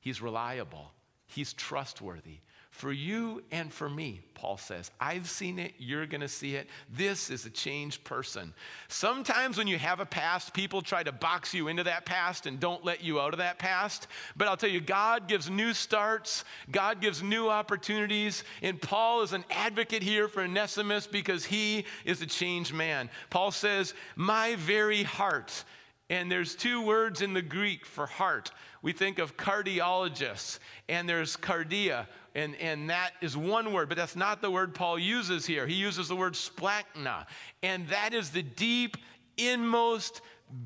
[0.00, 0.90] he's reliable,
[1.26, 2.38] he's trustworthy,
[2.76, 4.90] for you and for me, Paul says.
[5.00, 6.68] I've seen it, you're going to see it.
[6.92, 8.52] This is a changed person.
[8.88, 12.60] Sometimes when you have a past, people try to box you into that past and
[12.60, 14.08] don't let you out of that past.
[14.36, 18.44] But I'll tell you, God gives new starts, God gives new opportunities.
[18.60, 23.08] And Paul is an advocate here for Onesimus because he is a changed man.
[23.30, 25.64] Paul says, My very heart.
[26.08, 28.52] And there's two words in the Greek for heart.
[28.80, 34.14] We think of cardiologists, and there's cardia, and, and that is one word, but that's
[34.14, 35.66] not the word Paul uses here.
[35.66, 37.26] He uses the word splanchna,
[37.62, 38.96] and that is the deep,
[39.36, 40.20] inmost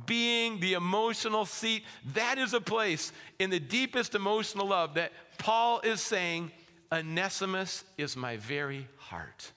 [0.05, 1.85] being, the emotional seat.
[2.13, 6.51] That is a place in the deepest emotional love that Paul is saying,
[6.93, 9.53] Onesimus is my very heart.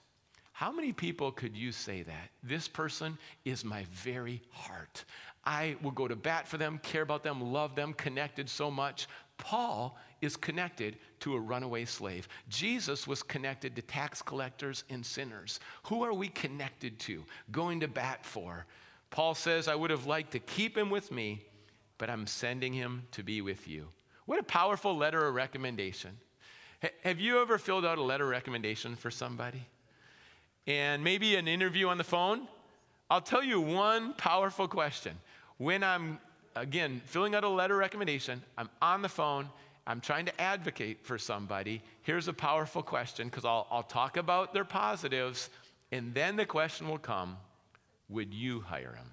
[0.52, 2.30] How many people could you say that?
[2.42, 5.04] This person is my very heart.
[5.46, 9.06] I will go to bat for them, care about them, love them, connected so much.
[9.36, 12.28] Paul is connected to a runaway slave.
[12.48, 15.60] Jesus was connected to tax collectors and sinners.
[15.84, 18.66] Who are we connected to, going to bat for?
[19.10, 21.44] Paul says, I would have liked to keep him with me,
[21.98, 23.88] but I'm sending him to be with you.
[24.26, 26.16] What a powerful letter of recommendation.
[26.82, 29.66] H- have you ever filled out a letter of recommendation for somebody?
[30.66, 32.48] And maybe an interview on the phone?
[33.10, 35.16] I'll tell you one powerful question.
[35.58, 36.18] When I'm
[36.56, 39.48] again, filling out a letter recommendation, I'm on the phone,
[39.86, 41.82] I'm trying to advocate for somebody.
[42.02, 45.50] Here's a powerful question because I'll, I'll talk about their positives,
[45.92, 47.36] and then the question will come
[48.08, 49.10] Would you hire him?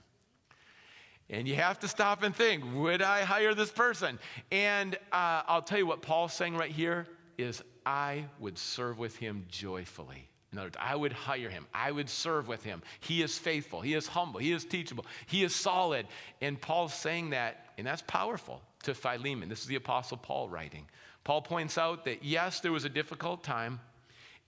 [1.30, 4.20] And you have to stop and think Would I hire this person?
[4.52, 9.18] And uh, I'll tell you what Paul's saying right here is I would serve with
[9.18, 10.31] him joyfully.
[10.52, 11.66] In other words, I would hire him.
[11.74, 12.82] I would serve with him.
[13.00, 13.80] He is faithful.
[13.80, 14.40] He is humble.
[14.42, 15.06] He is teachable.
[15.26, 16.08] He is solid.
[16.42, 19.48] And Paul's saying that, and that's powerful to Philemon.
[19.48, 20.88] This is the Apostle Paul writing.
[21.24, 23.80] Paul points out that yes, there was a difficult time,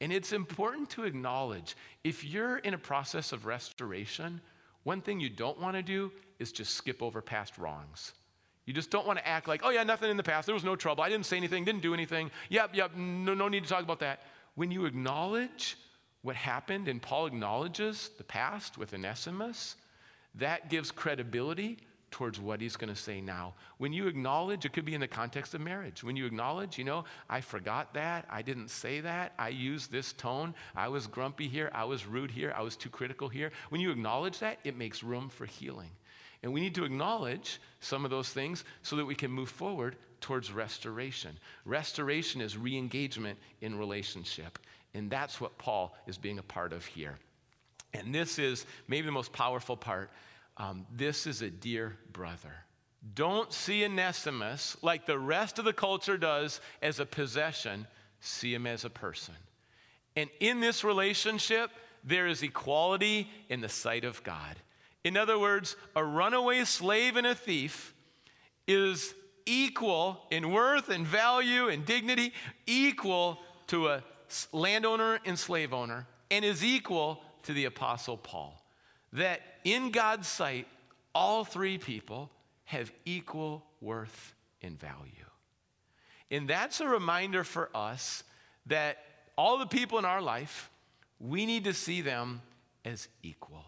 [0.02, 4.42] and it's important to acknowledge if you're in a process of restoration,
[4.84, 8.12] one thing you don't want to do is just skip over past wrongs.
[8.66, 10.46] You just don't want to act like, oh, yeah, nothing in the past.
[10.46, 11.04] There was no trouble.
[11.04, 12.32] I didn't say anything, didn't do anything.
[12.50, 14.22] Yep, yep, no, no need to talk about that.
[14.56, 15.78] When you acknowledge
[16.24, 19.76] what happened, and Paul acknowledges the past with Onesimus,
[20.36, 21.78] that gives credibility
[22.10, 23.56] towards what he's going to say now.
[23.80, 26.04] When you acknowledge, it could be in the context of marriage.
[26.04, 30.14] When you acknowledge, you know, I forgot that, I didn't say that, I used this
[30.14, 33.52] tone, I was grumpy here, I was rude here, I was too critical here.
[33.70, 35.90] When you acknowledge that, it makes room for healing.
[36.44, 39.96] And we need to acknowledge some of those things so that we can move forward
[40.22, 41.38] towards restoration.
[41.66, 44.60] Restoration is re engagement in relationship.
[44.94, 47.18] And that's what Paul is being a part of here.
[47.94, 50.12] And this is maybe the most powerful part.
[50.58, 52.54] Um, this is a dear brother.
[53.16, 57.88] Don't see Onesimus like the rest of the culture does as a possession,
[58.22, 59.36] see him as a person.
[60.16, 61.72] And in this relationship,
[62.04, 64.56] there is equality in the sight of God.
[65.04, 67.94] In other words, a runaway slave and a thief
[68.68, 69.14] is
[69.46, 72.32] equal in worth and value and dignity,
[72.66, 74.04] equal to a
[74.52, 78.64] landowner and slave owner, and is equal to the Apostle Paul.
[79.14, 80.68] That in God's sight,
[81.14, 82.32] all three people
[82.66, 85.26] have equal worth and value.
[86.32, 88.24] And that's a reminder for us
[88.66, 88.98] that
[89.38, 90.70] all the people in our life,
[91.20, 92.42] we need to see them
[92.86, 93.66] as equal.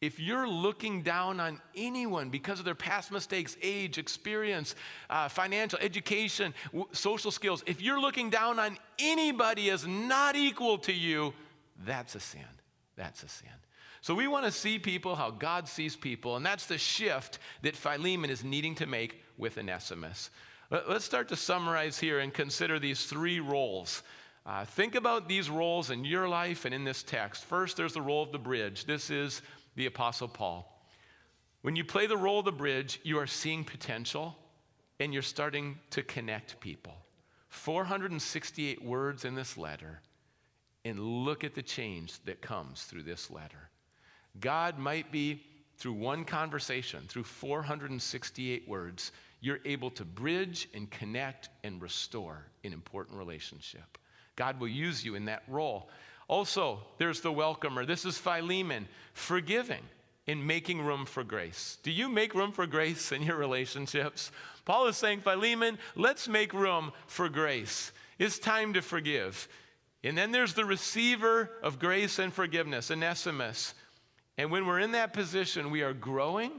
[0.00, 4.76] If you're looking down on anyone because of their past mistakes, age, experience,
[5.10, 10.78] uh, financial, education, w- social skills, if you're looking down on anybody as not equal
[10.78, 11.34] to you,
[11.84, 12.40] that's a sin.
[12.96, 13.48] That's a sin.
[14.00, 17.74] So we want to see people how God sees people, and that's the shift that
[17.74, 20.30] Philemon is needing to make with Onesimus.
[20.70, 24.02] Let's start to summarize here and consider these three roles.
[24.46, 27.44] Uh, think about these roles in your life and in this text.
[27.44, 28.86] First, there's the role of the bridge.
[28.86, 29.42] This is
[29.78, 30.82] the Apostle Paul.
[31.62, 34.36] When you play the role of the bridge, you are seeing potential
[34.98, 36.96] and you're starting to connect people.
[37.48, 40.00] 468 words in this letter,
[40.84, 43.70] and look at the change that comes through this letter.
[44.40, 45.44] God might be,
[45.76, 52.72] through one conversation, through 468 words, you're able to bridge and connect and restore an
[52.72, 53.96] important relationship.
[54.34, 55.88] God will use you in that role.
[56.28, 57.86] Also, there's the welcomer.
[57.86, 59.82] This is Philemon, forgiving
[60.26, 61.78] in making room for grace.
[61.82, 64.30] Do you make room for grace in your relationships?
[64.66, 67.92] Paul is saying, Philemon, let's make room for grace.
[68.18, 69.48] It's time to forgive.
[70.04, 73.72] And then there's the receiver of grace and forgiveness, Onesimus.
[74.36, 76.52] And when we're in that position, we are growing,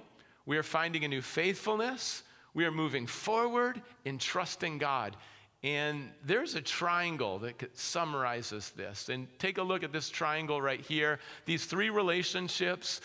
[0.47, 2.23] we are finding a new faithfulness,
[2.55, 5.15] we are moving forward in trusting God.
[5.61, 9.09] And there's a triangle that summarizes this.
[9.09, 11.19] And take a look at this triangle right here.
[11.45, 13.01] These three relationships.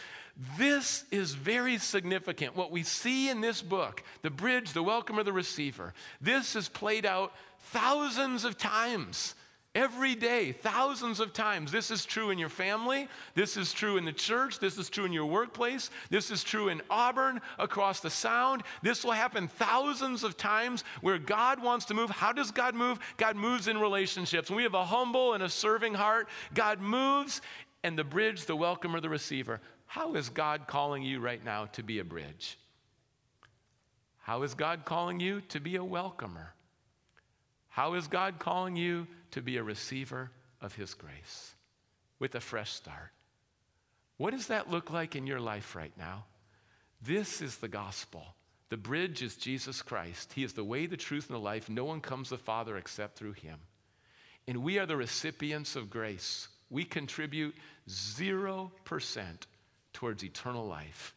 [0.57, 2.57] This is very significant.
[2.57, 7.07] What we see in this book, the bridge, the welcomer, the receiver, this is played
[7.07, 9.35] out thousands of times.
[9.75, 11.73] Every day, thousands of times.
[11.73, 13.09] This is true in your family.
[13.35, 14.61] This is true in the church.
[14.61, 15.91] This is true in your workplace.
[16.11, 18.63] This is true in Auburn, across the Sound.
[18.83, 22.11] This will happen thousands of times where God wants to move.
[22.11, 23.01] How does God move?
[23.17, 24.49] God moves in relationships.
[24.49, 27.41] When we have a humble and a serving heart, God moves,
[27.83, 29.61] and the bridge, the welcomer, the receiver.
[29.87, 32.59] How is God calling you right now to be a bridge?
[34.19, 36.55] How is God calling you to be a welcomer?
[37.75, 41.55] How is God calling you to be a receiver of His grace
[42.21, 43.11] with a fresh start?
[44.17, 46.27] What does that look like in your life right now?
[47.03, 48.37] This is the gospel.
[48.69, 50.35] The bridge is Jesus Christ.
[50.35, 51.69] He is the way, the truth, and the life.
[51.69, 53.59] No one comes to the Father except through Him.
[54.47, 56.47] And we are the recipients of grace.
[56.71, 57.57] We contribute
[57.89, 58.71] 0%
[59.93, 61.13] towards eternal life.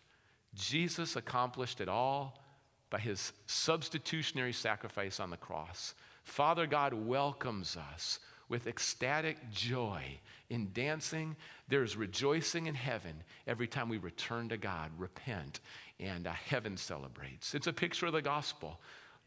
[0.55, 2.41] Jesus accomplished it all
[2.89, 5.93] by his substitutionary sacrifice on the cross.
[6.27, 10.03] Father God welcomes us with ecstatic joy
[10.49, 11.37] in dancing.
[11.69, 15.61] There's rejoicing in heaven every time we return to God, repent,
[16.01, 17.55] and uh, heaven celebrates.
[17.55, 18.79] It's a picture of the gospel.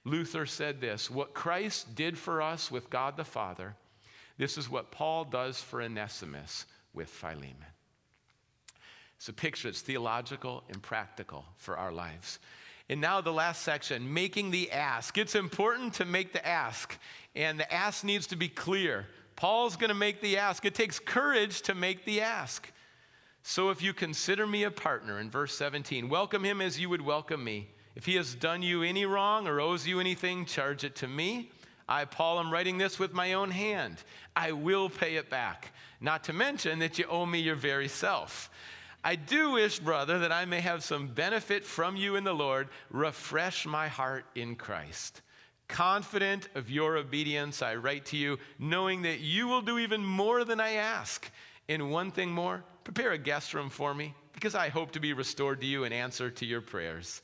[0.04, 3.74] Luther said this What Christ did for us with God the Father,
[4.36, 7.56] this is what Paul does for Onesimus with Philemon.
[9.16, 12.38] It's a picture, it's theological and practical for our lives.
[12.90, 15.16] And now the last section, making the ask.
[15.16, 16.98] It's important to make the ask,
[17.36, 19.06] and the ask needs to be clear.
[19.36, 20.64] Paul's going to make the ask.
[20.64, 22.68] It takes courage to make the ask.
[23.44, 27.00] So if you consider me a partner, in verse 17, welcome him as you would
[27.00, 27.68] welcome me.
[27.94, 31.52] If he has done you any wrong or owes you anything, charge it to me.
[31.88, 33.98] I, Paul, am writing this with my own hand.
[34.34, 35.72] I will pay it back.
[36.00, 38.50] Not to mention that you owe me your very self.
[39.02, 42.68] I do wish, brother, that I may have some benefit from you in the Lord.
[42.90, 45.22] Refresh my heart in Christ.
[45.68, 50.44] Confident of your obedience, I write to you, knowing that you will do even more
[50.44, 51.30] than I ask.
[51.68, 55.12] And one thing more, prepare a guest room for me, because I hope to be
[55.12, 57.22] restored to you in answer to your prayers.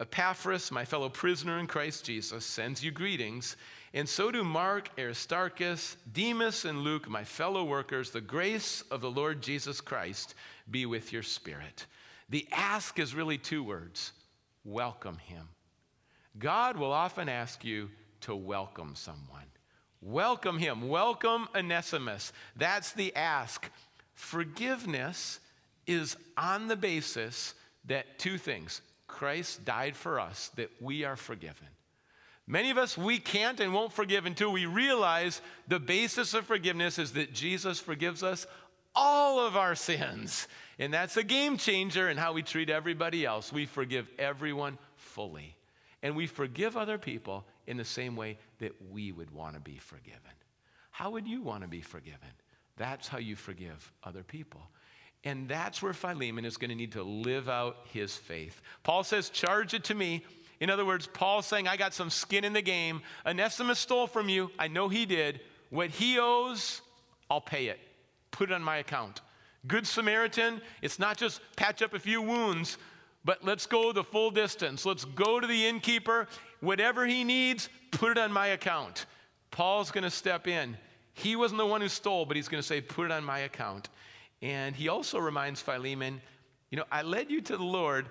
[0.00, 3.56] Epaphras, my fellow prisoner in Christ Jesus, sends you greetings,
[3.92, 8.10] and so do Mark, Aristarchus, Demas, and Luke, my fellow workers.
[8.10, 10.34] The grace of the Lord Jesus Christ
[10.70, 11.86] be with your spirit.
[12.28, 14.12] The ask is really two words
[14.64, 15.48] welcome him.
[16.38, 17.90] God will often ask you
[18.22, 19.44] to welcome someone.
[20.00, 20.88] Welcome him.
[20.88, 22.32] Welcome Onesimus.
[22.56, 23.70] That's the ask.
[24.14, 25.40] Forgiveness
[25.86, 27.54] is on the basis
[27.86, 31.68] that two things Christ died for us, that we are forgiven.
[32.46, 36.98] Many of us, we can't and won't forgive until we realize the basis of forgiveness
[36.98, 38.46] is that Jesus forgives us
[38.94, 40.48] all of our sins.
[40.78, 43.52] And that's a game changer in how we treat everybody else.
[43.52, 45.56] We forgive everyone fully.
[46.02, 49.78] And we forgive other people in the same way that we would want to be
[49.78, 50.20] forgiven.
[50.90, 52.28] How would you want to be forgiven?
[52.76, 54.60] That's how you forgive other people.
[55.24, 58.60] And that's where Philemon is going to need to live out his faith.
[58.82, 60.24] Paul says, Charge it to me.
[60.60, 63.00] In other words, Paul's saying, I got some skin in the game.
[63.26, 64.50] Onesimus stole from you.
[64.58, 65.40] I know he did.
[65.70, 66.82] What he owes,
[67.30, 67.80] I'll pay it.
[68.34, 69.20] Put it on my account.
[69.68, 72.78] Good Samaritan, it's not just patch up a few wounds,
[73.24, 74.84] but let's go the full distance.
[74.84, 76.26] Let's go to the innkeeper.
[76.58, 79.06] Whatever he needs, put it on my account.
[79.52, 80.76] Paul's going to step in.
[81.12, 83.38] He wasn't the one who stole, but he's going to say, put it on my
[83.38, 83.88] account.
[84.42, 86.20] And he also reminds Philemon,
[86.70, 88.06] you know, I led you to the Lord.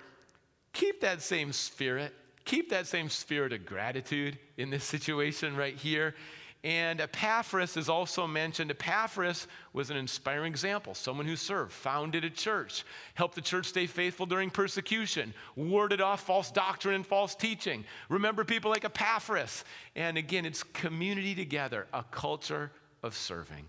[0.72, 2.14] Keep that same spirit.
[2.46, 6.16] Keep that same spirit of gratitude in this situation right here.
[6.64, 8.72] And Epaphras is also mentioned.
[8.72, 12.86] Epaphras was an inspiring example, someone who served, founded a church,
[13.16, 17.84] helped the church stay faithful during persecution, warded off false doctrine and false teaching.
[18.08, 19.66] Remember people like Epaphras.
[19.98, 22.72] And again, it's community together, a culture
[23.04, 23.66] of serving.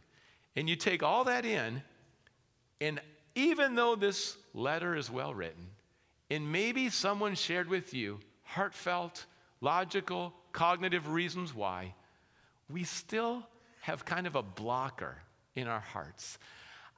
[0.54, 1.82] And you take all that in,
[2.80, 3.00] and
[3.34, 5.66] even though this letter is well written,
[6.30, 9.26] and maybe someone shared with you heartfelt,
[9.60, 11.92] logical, cognitive reasons why,
[12.70, 13.46] we still
[13.80, 15.16] have kind of a blocker
[15.54, 16.38] in our hearts.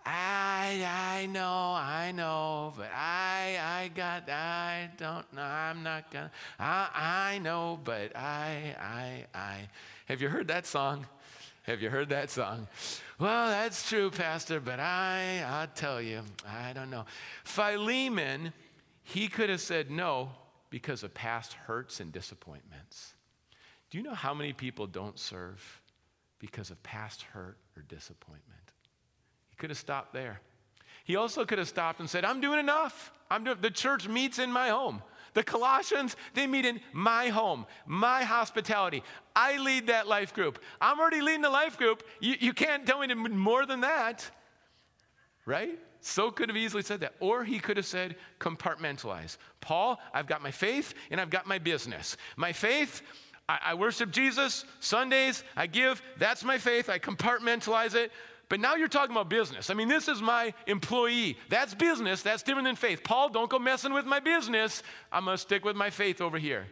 [0.08, 0.86] I,
[1.18, 7.32] I know, I know, but I, I got, I don't know, I'm not gonna, I,
[7.34, 9.68] I know, but I, I, I.
[10.04, 11.06] Have you heard that song?
[11.64, 12.68] Have you heard that song?
[13.18, 17.04] Well, that's true, Pastor, but I, I'll tell you, I don't know.
[17.42, 18.52] Philemon,
[19.02, 20.30] he could have said no
[20.70, 23.14] because of past hurts and disappointments.
[23.96, 25.80] Do you know how many people don't serve
[26.38, 28.72] because of past hurt or disappointment?
[29.48, 30.42] He could have stopped there.
[31.04, 33.10] He also could have stopped and said, I'm doing enough.
[33.30, 35.02] I'm doing, the church meets in my home.
[35.32, 39.02] The Colossians, they meet in my home, my hospitality.
[39.34, 40.58] I lead that life group.
[40.78, 42.02] I'm already leading the life group.
[42.20, 44.30] You, you can't tell me more than that.
[45.46, 45.78] Right?
[46.00, 47.14] So could have easily said that.
[47.18, 49.38] Or he could have said, compartmentalize.
[49.60, 52.16] Paul, I've got my faith and I've got my business.
[52.36, 53.02] My faith,
[53.48, 54.64] I, I worship Jesus.
[54.80, 56.02] Sundays, I give.
[56.18, 56.88] That's my faith.
[56.88, 58.12] I compartmentalize it.
[58.48, 59.70] But now you're talking about business.
[59.70, 61.36] I mean, this is my employee.
[61.48, 62.22] That's business.
[62.22, 63.02] That's different than faith.
[63.02, 64.84] Paul, don't go messing with my business.
[65.10, 66.66] I'm going to stick with my faith over here.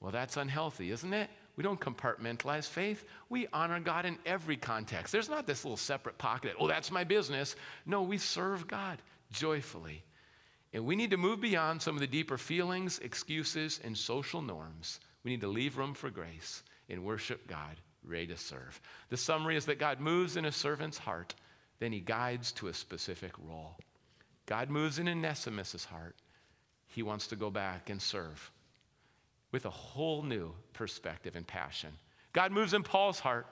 [0.00, 1.28] Well, that's unhealthy, isn't it?
[1.56, 3.04] We don't compartmentalize faith.
[3.28, 5.12] We honor God in every context.
[5.12, 7.54] There's not this little separate pocket, oh, that's my business.
[7.84, 10.02] No, we serve God joyfully.
[10.72, 15.00] And we need to move beyond some of the deeper feelings, excuses, and social norms.
[15.24, 18.80] We need to leave room for grace and worship God ready to serve.
[19.10, 21.34] The summary is that God moves in a servant's heart,
[21.78, 23.76] then he guides to a specific role.
[24.46, 26.16] God moves in Onesimus' heart.
[26.88, 28.50] He wants to go back and serve
[29.52, 31.90] with a whole new perspective and passion.
[32.32, 33.46] God moves in Paul's heart,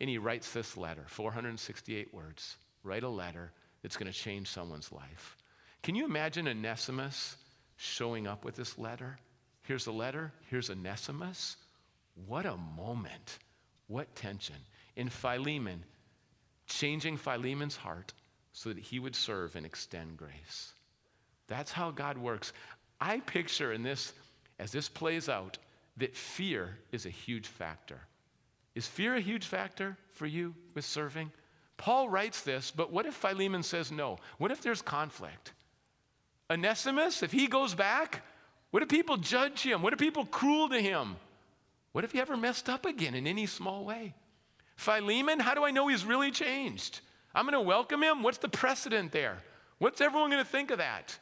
[0.00, 2.56] and he writes this letter 468 words.
[2.82, 3.52] Write a letter
[3.82, 5.36] that's going to change someone's life.
[5.82, 7.36] Can you imagine Onesimus
[7.76, 9.18] showing up with this letter?
[9.70, 11.56] Here's a letter, here's Onesimus.
[12.26, 13.38] What a moment.
[13.86, 14.56] What tension.
[14.96, 15.84] In Philemon,
[16.66, 18.12] changing Philemon's heart
[18.50, 20.72] so that he would serve and extend grace.
[21.46, 22.52] That's how God works.
[23.00, 24.12] I picture in this,
[24.58, 25.56] as this plays out,
[25.98, 28.00] that fear is a huge factor.
[28.74, 31.30] Is fear a huge factor for you with serving?
[31.76, 34.18] Paul writes this, but what if Philemon says no?
[34.38, 35.52] What if there's conflict?
[36.50, 38.24] Onesimus, if he goes back,
[38.70, 39.82] what if people judge him?
[39.82, 41.16] What if people cruel to him?
[41.92, 44.14] What if he ever messed up again in any small way?
[44.76, 47.00] Philemon, how do I know he's really changed?
[47.34, 48.22] I'm going to welcome him.
[48.22, 49.42] What's the precedent there?
[49.78, 51.18] What's everyone going to think of that?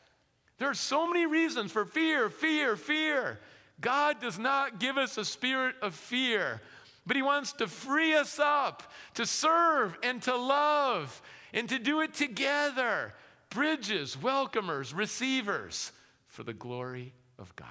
[0.59, 3.39] There are so many reasons for fear, fear, fear.
[3.81, 6.61] God does not give us a spirit of fear,
[7.07, 8.83] but He wants to free us up
[9.15, 11.23] to serve and to love
[11.55, 13.15] and to do it together.
[13.51, 15.93] Bridges, welcomers, receivers
[16.27, 17.69] for the glory of God.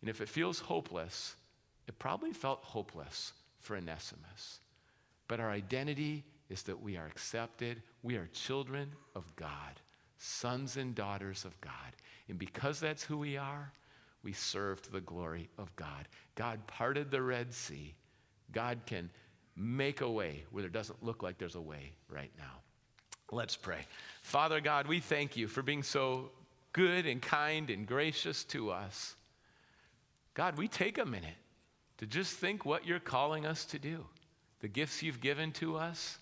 [0.00, 1.34] And if it feels hopeless,
[1.86, 4.60] it probably felt hopeless for Onesimus.
[5.26, 7.82] But our identity is that we are accepted.
[8.02, 9.80] We are children of God,
[10.18, 11.72] sons and daughters of God.
[12.28, 13.72] And because that's who we are,
[14.22, 16.08] we serve to the glory of God.
[16.34, 17.94] God parted the Red Sea.
[18.52, 19.10] God can
[19.56, 22.44] make a way where there doesn't look like there's a way right now.
[23.30, 23.80] Let's pray.
[24.22, 26.30] Father God, we thank you for being so
[26.72, 29.16] good and kind and gracious to us.
[30.34, 31.36] God, we take a minute
[31.98, 34.06] to just think what you're calling us to do,
[34.60, 36.18] the gifts you've given to us,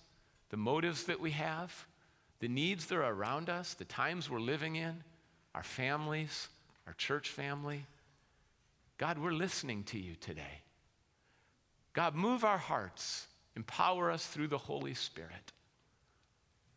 [0.49, 1.85] the motives that we have,
[2.39, 5.03] the needs that are around us, the times we're living in,
[5.53, 6.49] our families,
[6.85, 7.85] our church family.
[8.97, 10.61] God, we're listening to you today.
[11.93, 15.51] God, move our hearts, empower us through the Holy Spirit.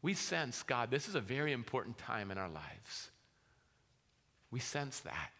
[0.02, 3.10] we sense, God, this is a very important time in our lives.
[4.50, 5.30] We sense that.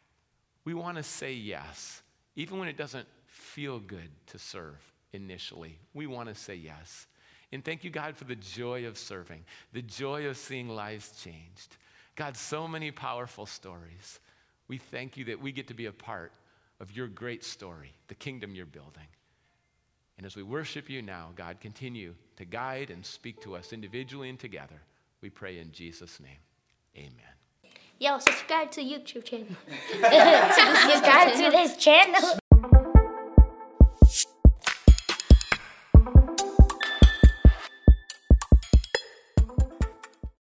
[0.65, 2.03] We want to say yes,
[2.37, 4.79] even when it doesn't feel good to serve
[5.13, 5.79] initially.
[5.95, 7.07] We want to say yes.
[7.53, 11.77] And thank you, God, for the joy of serving, the joy of seeing lives changed.
[12.15, 14.21] God, so many powerful stories.
[14.69, 16.33] We thank you that we get to be a part
[16.79, 19.07] of your great story, the kingdom you're building.
[20.17, 24.29] And as we worship you now, God, continue to guide and speak to us individually
[24.29, 24.83] and together.
[25.23, 26.39] We pray in Jesus' name.
[26.97, 27.40] Amen.
[28.03, 29.47] Yo, subscribe to YouTube channel.
[29.69, 32.40] subscribe to this channel.